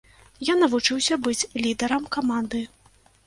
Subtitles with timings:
[0.47, 2.65] Я навучыўся быць лідарам каманды.